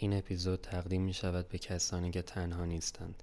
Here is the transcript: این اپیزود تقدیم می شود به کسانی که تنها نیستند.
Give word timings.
این 0.00 0.12
اپیزود 0.12 0.60
تقدیم 0.60 1.02
می 1.02 1.12
شود 1.12 1.48
به 1.48 1.58
کسانی 1.58 2.10
که 2.10 2.22
تنها 2.22 2.64
نیستند. 2.64 3.22